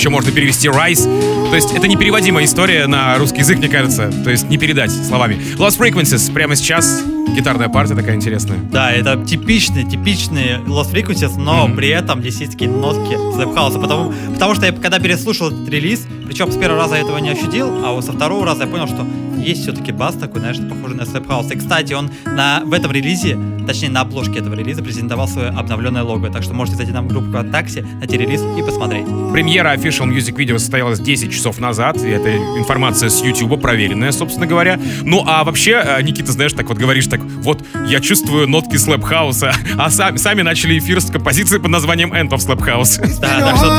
Еще 0.00 0.08
можно 0.08 0.32
перевести 0.32 0.66
Rise. 0.68 1.50
То 1.50 1.54
есть 1.56 1.74
это 1.74 1.86
непереводимая 1.86 2.46
история 2.46 2.86
на 2.86 3.18
русский 3.18 3.40
язык, 3.40 3.58
мне 3.58 3.68
кажется. 3.68 4.10
То 4.24 4.30
есть 4.30 4.48
не 4.48 4.56
передать 4.56 4.90
словами. 4.90 5.34
Lost 5.58 5.78
Frequencies 5.78 6.32
прямо 6.32 6.56
сейчас. 6.56 7.02
Гитарная 7.36 7.68
партия 7.68 7.94
такая 7.94 8.16
интересная. 8.16 8.58
Да, 8.72 8.90
это 8.92 9.22
типичный, 9.24 9.84
типичный 9.84 10.56
Lost 10.66 10.90
Frequencies, 10.92 11.38
но 11.38 11.66
Мгм. 11.68 11.76
при 11.76 11.88
этом 11.88 12.20
здесь 12.20 12.40
есть 12.40 12.52
такие 12.52 12.70
нотки 12.70 13.12
слэп-хауса, 13.36 13.78
потому, 13.78 14.12
потому 14.32 14.54
что 14.54 14.64
я 14.66 14.72
когда 14.72 14.98
переслушал 14.98 15.48
этот 15.48 15.68
релиз, 15.68 16.06
причем 16.26 16.50
с 16.50 16.56
первого 16.56 16.80
раза 16.82 16.94
я 16.96 17.02
этого 17.02 17.18
не 17.18 17.28
ощутил, 17.30 17.84
а 17.84 17.92
вот 17.92 18.04
со 18.04 18.12
второго 18.12 18.46
раза 18.46 18.62
я 18.64 18.68
понял, 18.68 18.86
что 18.86 19.06
есть 19.40 19.62
все-таки 19.62 19.92
бас 19.92 20.14
такой, 20.14 20.40
знаешь, 20.40 20.58
похожий 20.58 20.96
на 20.96 21.04
слэп-хаус. 21.04 21.50
И, 21.50 21.56
кстати, 21.56 21.92
он 21.92 22.10
на, 22.24 22.62
в 22.64 22.72
этом 22.72 22.92
релизе, 22.92 23.38
точнее 23.66 23.90
на 23.90 24.00
обложке 24.02 24.38
этого 24.40 24.54
релиза, 24.54 24.82
презентовал 24.82 25.28
свое 25.28 25.48
обновленное 25.48 26.02
лого, 26.02 26.30
так 26.30 26.42
что 26.42 26.54
можете 26.54 26.76
зайти 26.76 26.92
на 26.92 27.02
группу 27.02 27.28
ВКонтакте, 27.28 27.82
найти 27.82 28.16
релиз 28.16 28.42
и 28.58 28.62
посмотреть. 28.62 29.06
Премьера 29.32 29.74
Official 29.74 30.08
Music 30.08 30.34
Video 30.36 30.58
состоялась 30.58 31.00
10 31.00 31.32
часов 31.32 31.58
назад, 31.58 31.96
и 32.02 32.08
это 32.08 32.36
информация 32.58 33.08
с 33.08 33.22
YouTube, 33.22 33.60
проверенная, 33.60 34.12
собственно 34.12 34.46
говоря. 34.46 34.78
Ну, 35.02 35.24
а 35.26 35.44
вообще, 35.44 35.82
э, 35.84 36.02
Никита, 36.02 36.32
знаешь, 36.32 36.52
так 36.52 36.68
вот 36.68 36.78
говоришь, 36.78 37.06
так 37.06 37.20
вот, 37.20 37.64
я 37.88 38.00
чувствую 38.00 38.48
нотки 38.48 38.76
слэп-хауса, 38.76 39.52
а 39.78 39.90
сами, 39.90 40.16
сами 40.16 40.42
начали 40.42 40.78
эфир 40.78 41.00
с 41.00 41.10
композиции 41.10 41.58
под 41.58 41.70
названием 41.70 42.12
End 42.12 42.30
of 42.30 42.38
Slap 42.38 42.60
House. 42.60 43.00
Да, 43.20 43.40
так 43.40 43.56
что 43.56 43.70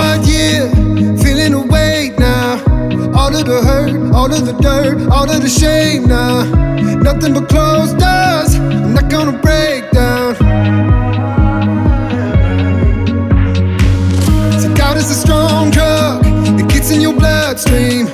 All 3.13 3.35
of 3.35 3.45
the 3.45 3.61
hurt, 3.61 4.13
all 4.13 4.33
of 4.33 4.45
the 4.45 4.53
dirt, 4.53 5.09
all 5.11 5.29
of 5.29 5.41
the 5.41 5.49
shame 5.49 6.07
now. 6.07 6.43
Nothing 7.01 7.33
but 7.33 7.49
closed 7.49 7.97
doors. 7.97 8.55
I'm 8.55 8.93
not 8.93 9.09
gonna 9.09 9.37
break 9.37 9.91
down. 9.91 10.35
See, 14.59 14.73
doubt 14.73 14.97
is 14.97 15.11
a 15.11 15.15
strong 15.15 15.71
drug. 15.71 16.25
It 16.59 16.67
gets 16.69 16.91
in 16.91 17.01
your 17.01 17.13
bloodstream. 17.13 18.07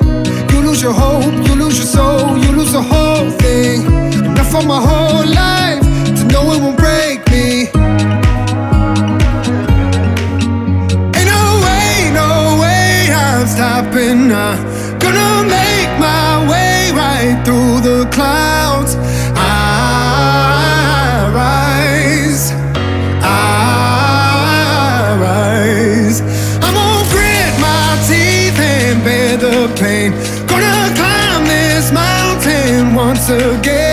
You 0.51 0.61
lose 0.61 0.81
your 0.81 0.93
hope, 0.93 1.33
you 1.47 1.55
lose 1.55 1.77
your 1.77 1.87
soul, 1.87 2.37
you 2.37 2.51
lose 2.51 2.73
the 2.73 2.81
whole 2.81 3.29
thing. 3.31 3.85
Enough 4.25 4.51
for 4.51 4.63
my 4.63 4.81
whole 4.81 5.25
life 5.25 5.81
to 6.17 6.23
know 6.31 6.53
it 6.53 6.61
won't 6.61 6.77
break 6.77 7.19
me. 7.29 7.67
Ain't 11.17 11.29
no 11.35 11.43
way, 11.65 12.11
no 12.13 12.57
way 12.61 13.09
I'm 13.13 13.47
stopping 13.47 14.29
now. 14.29 14.76
Clouds. 18.11 18.95
I 19.35 19.47
rise, 21.33 22.51
I 23.21 25.17
rise. 25.21 26.21
I'm 26.63 26.73
gonna 26.73 27.09
grit 27.13 27.53
my 27.59 27.97
teeth 28.07 28.59
and 28.59 29.03
bear 29.03 29.37
the 29.37 29.67
pain. 29.79 30.11
Gonna 30.47 30.93
climb 30.95 31.45
this 31.45 31.91
mountain 31.91 32.95
once 32.95 33.29
again. 33.29 33.86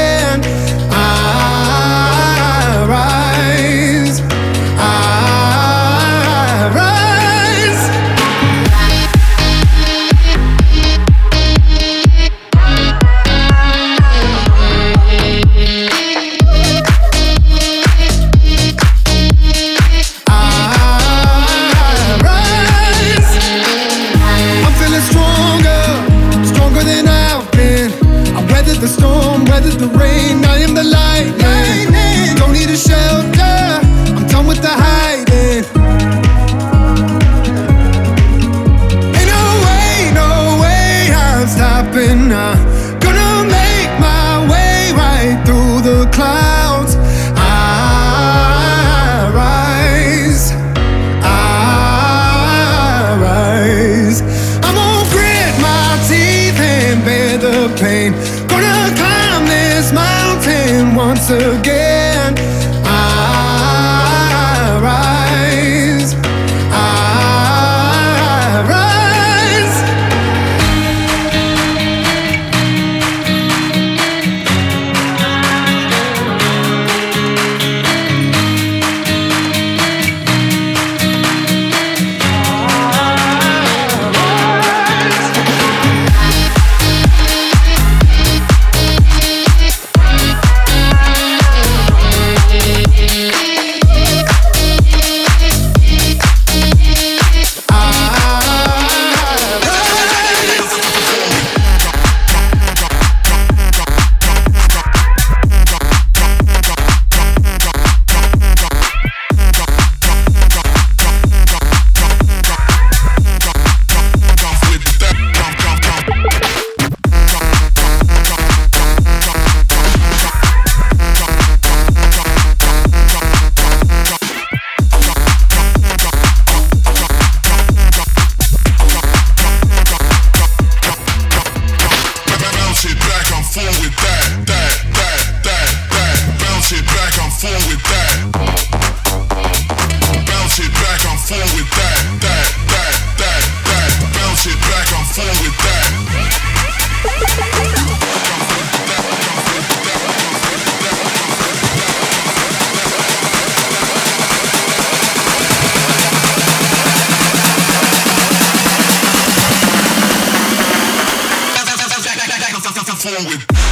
on 163.16 163.24
with 163.26 163.63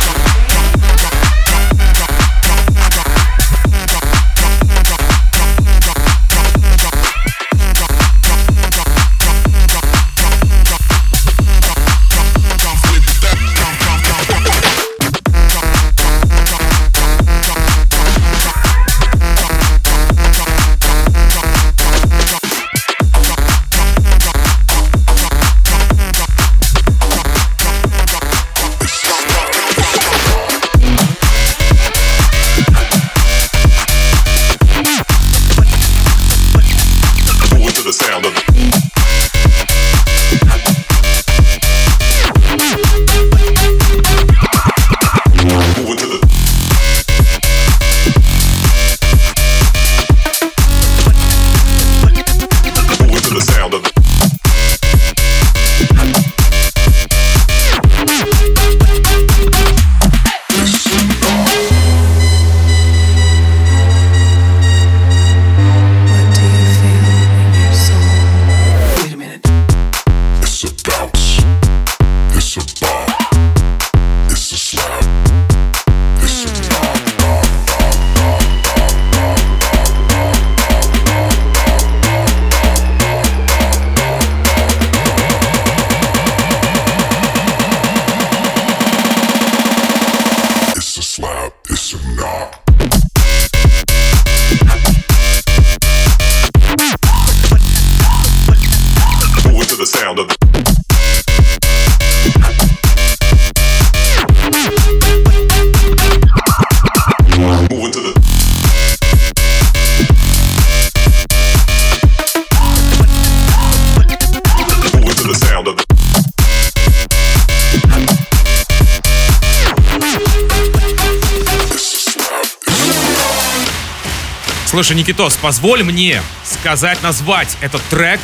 Слушай, 124.82 124.96
Никитос, 124.96 125.36
позволь 125.36 125.84
мне 125.84 126.20
сказать, 126.42 127.00
назвать 127.04 127.56
этот 127.60 127.80
трек 127.82 128.18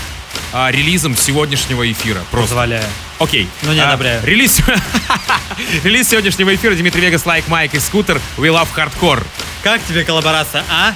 а, 0.52 0.72
релизом 0.72 1.16
сегодняшнего 1.16 1.88
эфира. 1.88 2.18
Просто. 2.32 2.48
Позволяю. 2.48 2.84
Окей. 3.20 3.48
Ну, 3.62 3.72
не 3.72 3.78
А, 3.78 3.90
одобряю. 3.90 4.24
Релиз... 4.24 4.60
релиз 5.84 6.08
сегодняшнего 6.08 6.52
эфира 6.52 6.74
Dimitri 6.74 7.02
Vegas, 7.02 7.24
Like 7.26 7.46
Mike 7.46 7.74
и 7.74 7.78
Scooter 7.78 8.20
We 8.38 8.48
Love 8.48 8.66
Hardcore. 8.74 9.24
Как 9.62 9.80
тебе 9.86 10.02
коллаборация, 10.02 10.64
а? 10.68 10.94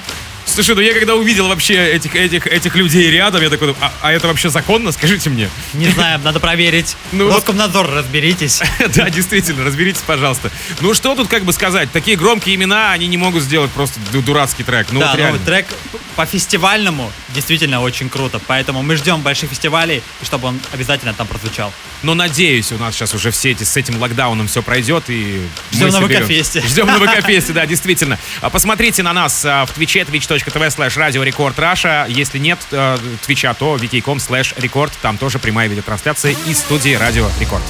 Слушай, 0.53 0.75
ну 0.75 0.81
я 0.81 0.93
когда 0.93 1.15
увидел 1.15 1.47
вообще 1.47 1.73
этих, 1.93 2.15
этих, 2.15 2.45
этих 2.45 2.75
людей 2.75 3.09
рядом, 3.09 3.41
я 3.41 3.49
такой, 3.49 3.75
а, 3.81 3.91
а 4.01 4.11
это 4.11 4.27
вообще 4.27 4.49
законно? 4.49 4.91
Скажите 4.91 5.31
мне. 5.31 5.49
Не 5.73 5.87
знаю, 5.87 6.19
надо 6.23 6.39
проверить. 6.39 6.95
Ну, 7.11 7.31
Роскомнадзор, 7.31 7.91
разберитесь. 7.91 8.61
да, 8.95 9.09
действительно, 9.09 9.63
разберитесь, 9.63 10.01
пожалуйста. 10.01 10.51
Ну 10.81 10.93
что 10.95 11.13
тут 11.15 11.27
как 11.27 11.43
бы 11.43 11.53
сказать? 11.53 11.91
Такие 11.91 12.17
громкие 12.17 12.55
имена, 12.55 12.91
они 12.91 13.05
не 13.07 13.17
могут 13.17 13.43
сделать 13.43 13.69
просто 13.71 13.99
ду- 14.11 14.21
дурацкий 14.21 14.63
трек. 14.63 14.87
Ну 14.91 14.99
да, 14.99 15.11
вот 15.11 15.17
реально. 15.17 15.39
ну, 15.39 15.45
трек 15.45 15.67
по 16.15 16.25
фестивальному 16.25 17.11
действительно 17.29 17.81
очень 17.81 18.09
круто. 18.09 18.39
Поэтому 18.47 18.81
мы 18.81 18.95
ждем 18.95 19.21
больших 19.21 19.49
фестивалей, 19.51 20.01
и 20.21 20.25
чтобы 20.25 20.47
он 20.47 20.59
обязательно 20.71 21.13
там 21.13 21.27
прозвучал. 21.27 21.71
Но 22.01 22.13
надеюсь, 22.15 22.71
у 22.71 22.77
нас 22.77 22.95
сейчас 22.95 23.13
уже 23.13 23.31
все 23.31 23.51
эти 23.51 23.63
с 23.63 23.77
этим 23.77 23.99
локдауном 24.01 24.47
все 24.47 24.61
пройдет 24.61 25.05
и 25.07 25.41
Ждем 25.71 25.89
на. 25.89 26.01
ВК-фесте. 26.01 26.61
Ждем 26.61 26.87
на 26.87 26.99
ВК-фесте, 26.99 27.53
да, 27.53 27.65
действительно. 27.65 28.19
А 28.41 28.49
Посмотрите 28.49 29.03
на 29.03 29.13
нас 29.13 29.43
а, 29.45 29.65
в 29.65 29.71
твиче 29.71 30.01
twitch.tv 30.43 30.69
slash 30.69 30.97
radiorecord 30.97 31.57
Russia. 31.59 32.05
Если 32.09 32.39
нет 32.39 32.59
э, 32.71 32.97
твича, 33.25 33.53
то 33.53 33.75
vk.com 33.77 34.17
slash 34.17 34.53
record. 34.57 34.93
Там 35.01 35.17
тоже 35.17 35.39
прямая 35.39 35.67
видеотрансляция 35.67 36.35
из 36.47 36.59
студии 36.59 36.95
Радио 36.95 37.29
Рекорд. 37.39 37.63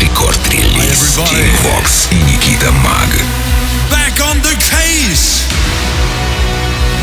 Рекорд-релиз. 0.00 1.18
Team 1.18 1.50
Vox 1.64 2.08
и 2.12 2.16
Никита 2.16 2.70
Маг. 2.72 3.08
back 3.90 4.20
on 4.30 4.36
the 4.42 4.54
case. 4.62 5.42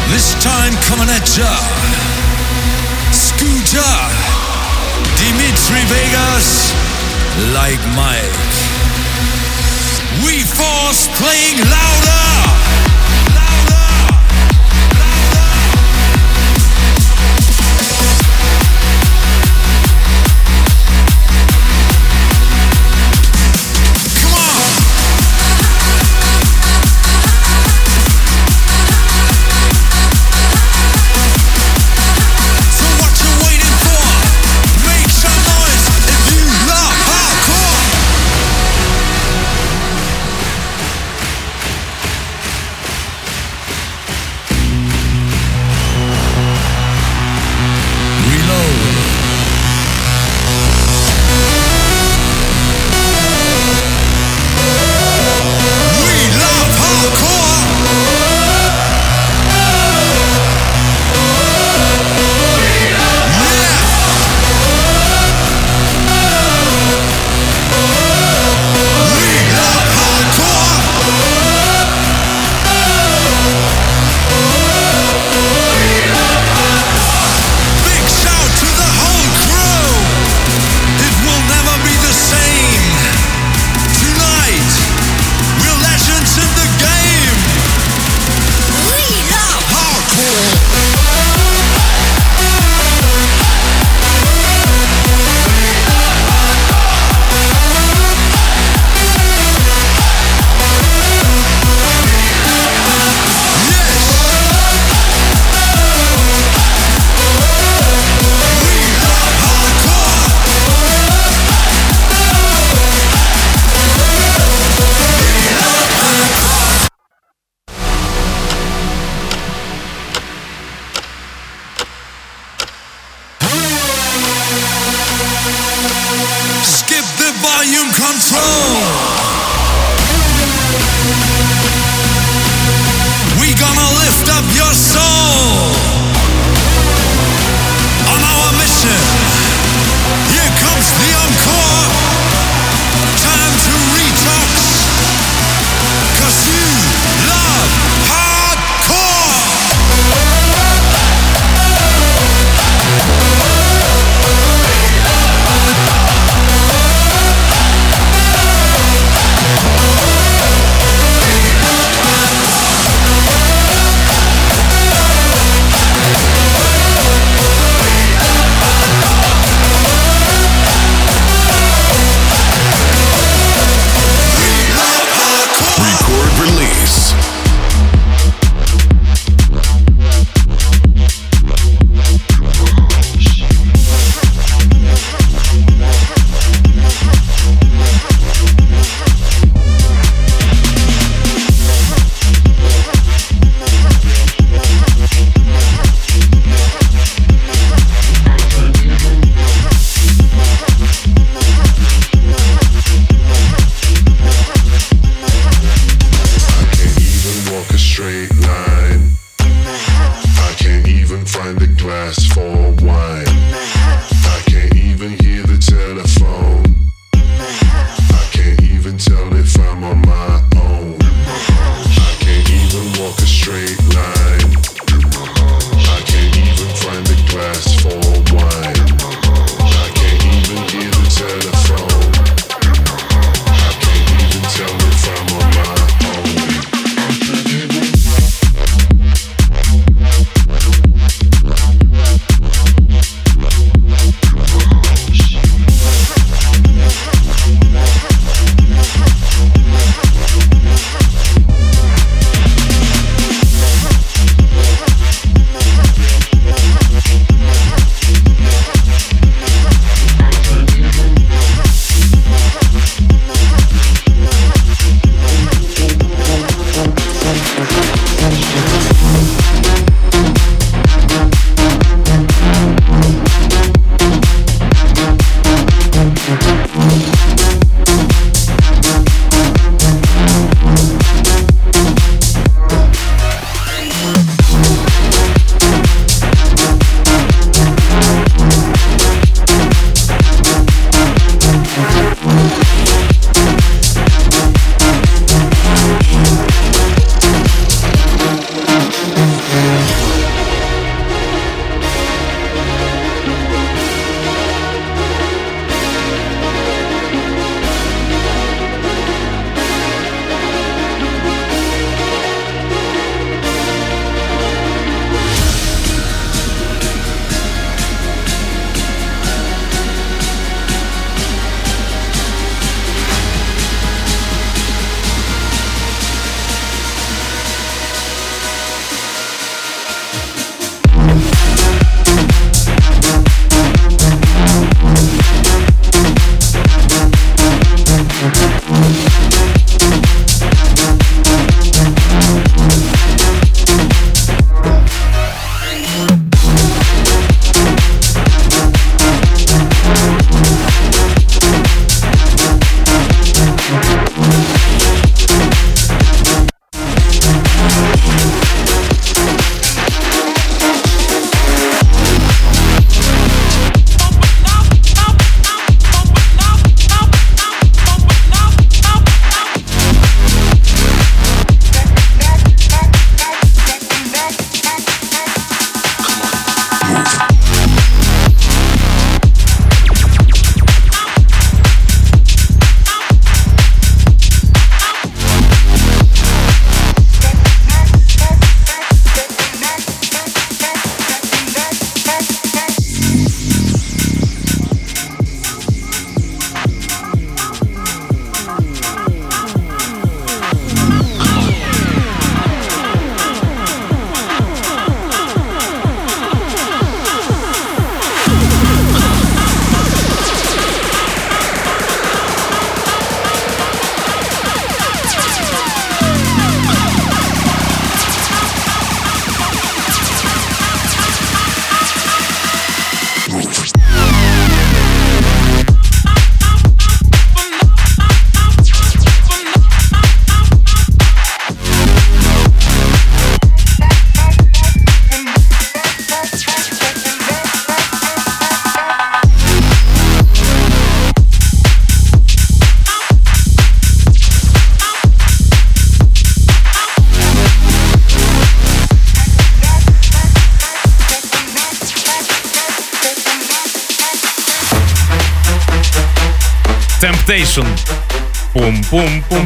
This 0.09 0.33
time 0.39 0.73
coming 0.87 1.09
at 1.09 1.27
ya. 1.35 1.51
Scooter, 3.11 3.95
Dimitri 5.19 5.83
Vegas, 5.91 6.73
like 7.53 7.81
Mike. 7.95 8.55
We 10.23 10.43
force 10.43 11.07
playing. 11.19 11.59
Louder. 11.59 12.76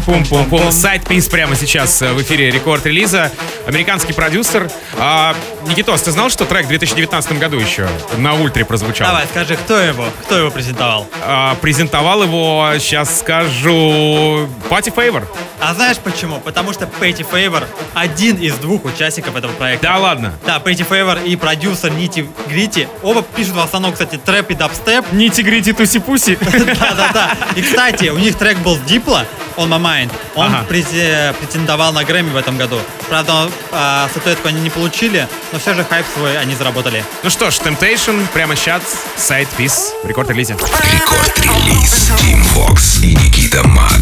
Пум-пум-пум-пум-пум-пум. 0.05 0.71
Сайт-пис 0.71 1.27
прямо 1.27 1.55
сейчас 1.55 2.01
э, 2.01 2.11
в 2.13 2.21
эфире 2.21 2.49
рекорд 2.49 2.85
релиза. 2.85 3.31
Американский 3.67 4.13
продюсер. 4.13 4.69
А, 4.97 5.35
Никитос, 5.67 6.01
ты 6.01 6.11
знал, 6.11 6.29
что 6.29 6.45
трек 6.45 6.65
в 6.65 6.69
2019 6.69 7.37
году 7.39 7.57
еще 7.59 7.87
на 8.17 8.33
ультре 8.33 8.65
прозвучал? 8.65 9.07
Давай, 9.07 9.25
скажи, 9.27 9.55
кто 9.55 9.77
его? 9.77 10.05
Кто 10.23 10.37
его 10.37 10.49
презентовал? 10.51 11.07
А, 11.23 11.55
презентовал 11.55 12.23
его, 12.23 12.71
сейчас 12.79 13.19
скажу, 13.19 14.49
Пати 14.69 14.89
Фейвор. 14.89 15.27
А 15.59 15.75
знаешь 15.75 15.97
почему? 15.97 16.39
Потому 16.39 16.73
что 16.73 16.87
Пэти 16.87 17.23
Фейвор 17.29 17.67
один 17.93 18.37
из 18.37 18.55
двух 18.55 18.83
участников 18.85 19.35
этого 19.35 19.51
проекта. 19.53 19.87
Да 19.87 19.97
ладно. 19.99 20.33
Да, 20.43 20.59
Пэти 20.59 20.81
Фейвор 20.81 21.19
и 21.19 21.35
продюсер 21.35 21.91
Нити 21.91 22.27
Грити. 22.49 22.87
Оба 23.03 23.21
пишут 23.21 23.53
в 23.53 23.59
основном, 23.59 23.93
кстати, 23.93 24.17
трэп 24.17 24.49
и 24.49 24.55
дабстеп. 24.55 25.05
Не 25.11 25.29
тигрити 25.29 25.71
туси-пуси. 25.71 26.39
Да-да-да. 26.79 27.31
И, 27.55 27.61
кстати, 27.61 28.09
у 28.09 28.17
них 28.17 28.37
трек 28.39 28.57
был 28.59 28.77
Diplo, 28.87 29.27
On 29.61 29.69
My 29.69 29.79
Mind. 29.81 30.11
Он 30.35 30.47
Ага. 30.47 30.65
претендовал 30.67 31.93
на 31.93 32.03
Грэмми 32.03 32.31
в 32.31 32.35
этом 32.37 32.57
году. 32.57 32.79
Правда, 33.09 33.49
а, 33.71 34.07
статуэтку 34.09 34.47
они 34.47 34.61
не 34.61 34.69
получили, 34.69 35.27
но 35.51 35.59
все 35.59 35.73
же 35.73 35.83
хайп 35.83 36.05
свой 36.15 36.37
они 36.39 36.55
заработали. 36.55 37.03
Ну 37.23 37.29
что 37.29 37.51
ж, 37.51 37.55
Temptation 37.55 38.25
прямо 38.33 38.55
сейчас, 38.55 38.81
Sidepiece 39.17 39.93
в 40.03 40.07
рекорд 40.07 40.29
релизе. 40.29 40.55
Рекорд-релиз 40.55 42.11
Team 42.19 42.41
Vox 42.55 43.03
и 43.03 43.15
Никита 43.15 43.67
Маг. 43.67 43.99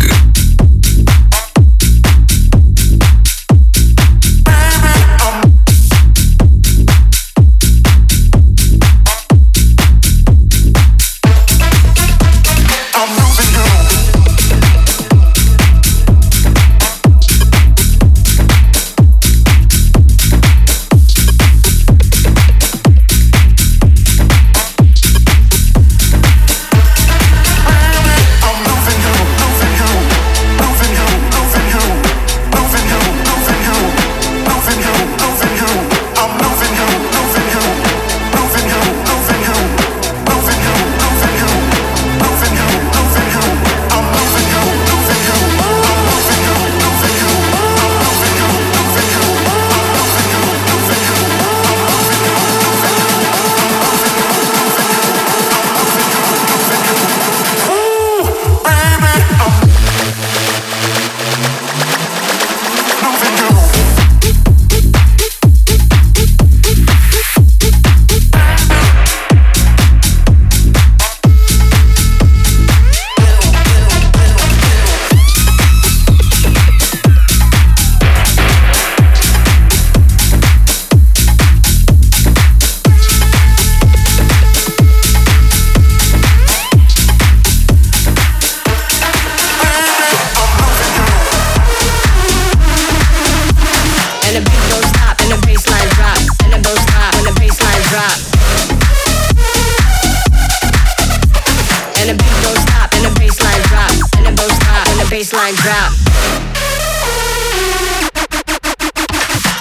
Bassline 105.20 105.56
drop. 105.56 105.92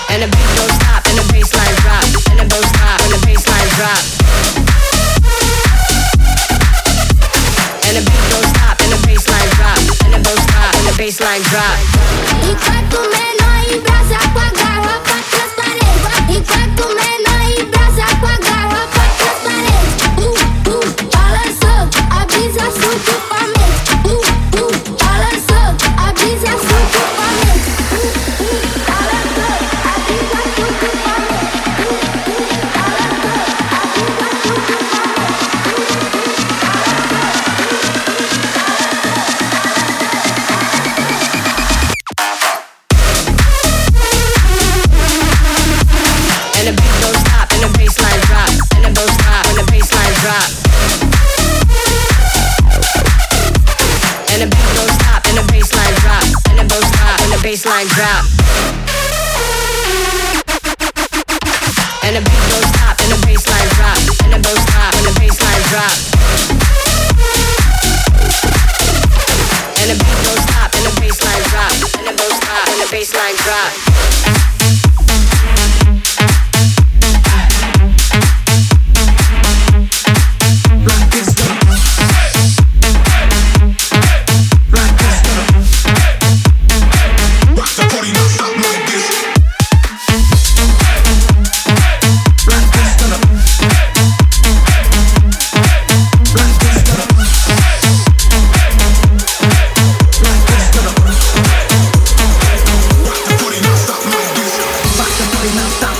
And 0.09 0.23
the 0.23 0.29
beat 0.31 0.51
don't 0.55 0.71
stop, 0.79 1.03
and 1.11 1.19
the 1.19 1.25
bassline 1.35 1.75
drop, 1.83 2.05
and 2.31 2.39
the 2.39 2.47
don't 2.47 2.63
stop, 2.63 3.01
and 3.03 3.11
the 3.11 3.19
bassline 3.27 3.71
drop. 3.75 4.03
And 7.87 7.97
the 7.99 8.03
beat 8.07 8.25
don't 8.31 8.47
stop, 8.55 8.79
and 8.79 8.91
the 8.95 8.99
bassline 9.03 9.51
drop, 9.59 9.79
and 10.07 10.15
the 10.15 10.21
don't 10.23 10.43
stop, 10.47 10.75
and 10.79 10.87
the 10.87 10.95
bassline 10.95 11.43
drop. 11.51 11.77
Menor 12.99 13.59
embrasa 13.75 14.19
com 14.33 14.41
a 14.41 14.55
com 14.55 15.19
a 21.05 21.08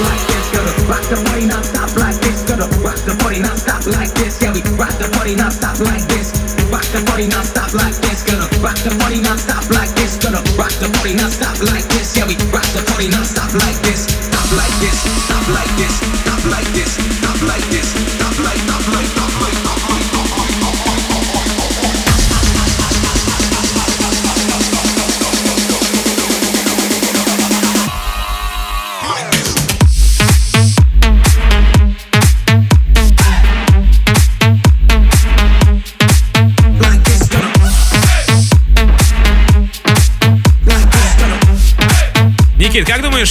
like 0.05 0.23
this, 0.31 0.47
gotta 0.53 0.75
rock 0.87 1.05
the 1.11 1.19
body, 1.27 1.47
not 1.47 1.65
stop 1.65 1.91
like 1.97 2.19
this, 2.21 2.43
gotta 2.45 2.69
rock 2.83 2.99
the 3.07 3.15
body, 3.23 3.41
not 3.41 3.59
stop 3.59 3.87
like 3.87 4.13
this, 4.15 4.41
yeah 4.43 4.53
we 4.53 4.63
rock 4.77 4.95
the 4.99 5.09
body, 5.17 5.35
not 5.35 5.53
stop 5.53 5.79
like 5.81 6.07
this, 6.09 6.33
rock 6.71 6.85
the 6.93 7.01
like 7.75 7.97
this, 8.03 8.23
gotta 8.23 8.47
rock 8.61 8.77
the 8.83 8.99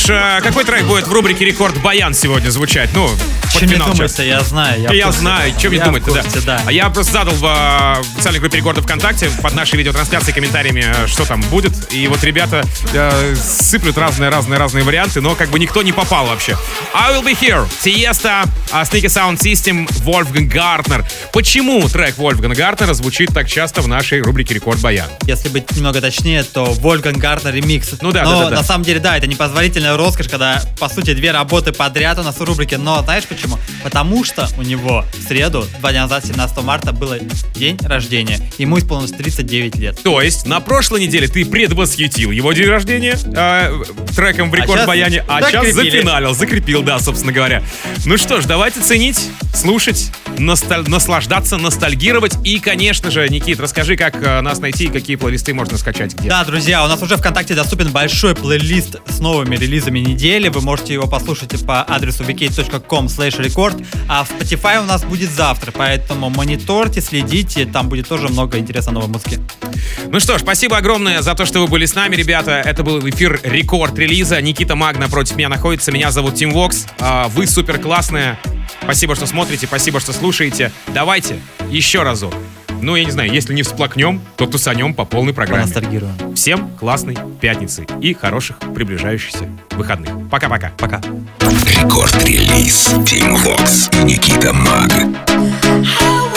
думаешь, 0.08 0.38
э, 0.38 0.42
какой 0.42 0.64
трек 0.64 0.86
будет 0.86 1.08
в 1.08 1.12
рубрике 1.12 1.46
«Рекорд 1.46 1.78
Баян» 1.82 2.14
сегодня 2.14 2.50
звучать? 2.50 2.90
Ну, 2.94 3.08
под 3.08 3.62
Чем 3.62 3.70
финал 3.70 3.92
думается, 3.92 4.24
я 4.24 4.42
знаю. 4.42 4.82
Я, 4.82 4.94
Я 4.94 5.12
знаю, 5.12 5.54
чем 5.60 5.72
не 5.72 5.80
думать 5.80 6.04
да. 6.06 6.24
да. 6.46 6.62
А 6.66 6.72
я 6.72 6.90
просто 6.90 7.14
задал 7.14 7.34
в 7.34 7.44
э, 7.44 8.02
в 8.02 8.16
официальной 8.16 8.40
группе 8.40 8.58
рекордов 8.58 8.84
ВКонтакте 8.86 9.30
под 9.42 9.54
нашей 9.56 9.78
видеотрансляцией 9.78 10.34
комментариями, 10.34 10.86
э, 10.86 11.08
что 11.08 11.26
там 11.26 11.42
будет. 11.42 11.74
И 11.94 12.08
вот 12.08 12.24
ребята 12.24 12.64
э, 12.94 13.36
сыплют 13.36 13.98
разные-разные-разные 13.98 14.84
варианты, 14.84 15.22
но 15.22 15.36
как 15.36 15.50
бы 15.50 15.60
никто 15.60 15.82
не 15.82 15.92
попал 15.92 16.28
вообще. 16.28 16.58
I 16.94 17.14
Will 17.14 17.24
Be 17.24 17.38
Here, 17.40 17.68
Tiësto, 17.82 18.44
Sneaky 18.72 19.06
Sound 19.06 19.38
System, 19.38 19.88
Wolfgang 20.04 20.52
Gartner. 20.52 21.06
Почему 21.34 21.88
трек 21.90 22.18
Вольфганга 22.18 22.56
Гартнера 22.56 22.94
звучит 22.94 23.34
так 23.34 23.48
часто 23.48 23.82
в 23.82 23.88
нашей 23.88 24.22
рубрике 24.22 24.54
Рекорд 24.54 24.80
Баян? 24.80 25.08
Если 25.26 25.50
быть 25.50 25.72
немного 25.76 26.02
точнее, 26.02 26.44
то 26.44 26.66
Wolfgang 26.66 27.18
Gartner 27.18 27.54
ремикс. 27.54 27.96
Ну 28.02 28.12
да, 28.12 28.24
Но 28.24 28.32
да, 28.32 28.44
да, 28.44 28.50
да. 28.50 28.56
на 28.58 28.64
самом 28.64 28.84
деле, 28.84 29.00
да, 29.00 29.18
это 29.18 29.28
непозволительная 29.28 29.97
роскошь, 29.98 30.28
когда, 30.28 30.62
по 30.80 30.90
сути, 30.90 31.14
две 31.14 31.32
работы 31.32 31.72
подряд 31.74 32.18
у 32.20 32.24
нас 32.24 32.38
в 32.40 32.44
рубрике. 32.44 32.78
Но 32.78 33.02
знаешь 33.04 33.26
почему? 33.26 33.58
Потому 33.84 34.24
что 34.24 34.48
у 34.58 34.62
него 34.62 35.04
в 35.14 35.28
среду, 35.28 35.66
два 35.80 35.92
дня 35.92 36.04
назад, 36.04 36.26
17 36.26 36.64
марта, 36.64 36.92
было 36.94 37.18
день 37.56 37.78
рождения. 37.84 38.40
Ему 38.58 38.80
исполнилось 38.80 39.12
39 39.12 39.76
лет. 39.76 40.02
То 40.02 40.22
есть 40.22 40.46
на 40.46 40.60
прошлой 40.60 41.02
неделе 41.02 41.28
ты 41.28 41.46
предвосхитил 41.46 42.32
его 42.32 42.54
день 42.54 42.68
рождения 42.68 43.18
э, 43.26 43.84
треком 44.16 44.50
в 44.50 44.54
А 44.54 44.58
рекорд 44.58 44.80
щас 44.80 44.88
баяне, 44.88 45.24
а 45.28 45.42
сейчас 45.42 45.74
зафиналил, 45.74 46.34
закрепил, 46.34 46.84
да, 46.84 47.00
собственно 47.00 47.34
говоря. 47.34 47.64
Ну 48.06 48.18
что 48.18 48.42
ж, 48.42 48.46
давайте 48.46 48.82
ценить, 48.82 49.20
слушать, 49.54 50.12
носталь- 50.38 50.88
наслаждаться, 50.88 51.58
ностальгировать. 51.58 52.36
И, 52.44 52.60
конечно 52.60 53.12
же, 53.12 53.28
Никит, 53.30 53.60
расскажи, 53.60 53.96
как 53.96 54.22
э, 54.22 54.42
нас 54.42 54.60
найти 54.60 54.86
и 54.86 54.90
какие 54.90 55.16
плейлисты 55.16 55.54
можно 55.54 55.78
скачать 55.78 56.14
где. 56.16 56.30
Да, 56.30 56.44
друзья, 56.46 56.84
у 56.84 56.88
нас 56.88 57.02
уже 57.02 57.18
ВКонтакте 57.18 57.56
доступен 57.56 57.90
большой 57.92 58.36
плейлист 58.36 58.98
с 59.08 59.20
новыми 59.20 59.56
релизами 59.56 59.87
недели. 59.96 60.50
Вы 60.50 60.62
можете 60.62 60.94
его 60.94 61.08
послушать 61.08 61.66
по 61.66 61.82
адресу 61.82 62.24
vk.com 62.24 63.06
record. 63.08 63.86
А 64.08 64.24
в 64.24 64.32
Spotify 64.32 64.82
у 64.82 64.86
нас 64.86 65.04
будет 65.04 65.30
завтра, 65.30 65.72
поэтому 65.72 66.30
мониторьте, 66.30 67.02
следите, 67.02 67.66
там 67.66 67.90
будет 67.90 68.08
тоже 68.08 68.30
много 68.30 68.58
интересной 68.58 68.94
новой 68.94 69.08
музыки. 69.08 69.40
Ну 70.10 70.20
что 70.20 70.38
ж, 70.38 70.42
спасибо 70.42 70.78
огромное 70.78 71.22
за 71.22 71.34
то, 71.36 71.46
что 71.46 71.60
вы 71.60 71.68
были 71.68 71.86
с 71.86 71.96
нами, 71.96 72.16
ребята. 72.16 72.62
Это 72.64 72.84
был 72.84 73.08
эфир 73.10 73.40
рекорд 73.44 73.98
релиза. 73.98 74.42
Никита 74.42 74.76
Магна 74.76 75.08
против 75.08 75.36
меня 75.36 75.50
находится. 75.50 75.92
Меня 75.92 76.12
зовут 76.12 76.36
Тим 76.36 76.52
Вокс. 76.52 76.86
А, 77.00 77.28
Вы 77.30 77.48
супер 77.48 77.80
классные. 77.80 78.38
Спасибо, 78.82 79.16
что 79.16 79.26
смотрите, 79.26 79.68
спасибо, 79.68 80.00
что 80.00 80.14
слушаете. 80.14 80.72
Давайте 80.94 81.40
еще 81.70 82.04
разок. 82.04 82.34
Ну, 82.82 82.96
я 82.96 83.06
не 83.06 83.12
знаю, 83.12 83.32
если 83.32 83.54
не 83.54 83.64
всплакнем, 83.64 84.22
то 84.36 84.46
тусанем 84.46 84.94
по 84.94 85.06
полной 85.06 85.34
программе. 85.34 85.64
Поностальгируем. 85.64 86.36
Всем 86.36 86.70
классной 86.80 87.18
пятницы 87.42 87.86
и 88.02 88.14
хороших 88.14 88.60
приближающихся 88.60 89.50
выходных. 89.72 90.12
Пока-пока. 90.30 90.72
Пока. 90.78 91.02
Рекорд-релиз 91.40 92.94
Team 93.06 93.36
Vox 93.44 93.90
и 94.02 94.04
Никита 94.04 94.54
Маг. 94.54 94.92
How 95.68 96.37